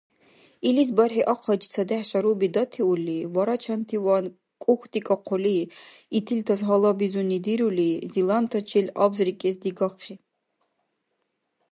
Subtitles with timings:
[0.67, 4.25] Илис бархӀи ахъайчи цадехӀ шаруби датиули, варачантиван
[4.63, 5.57] кӀухдикӀахъули,
[6.17, 10.15] итилтас гьалабизуни дирули, зилантачил абзрикӀес дигахъи.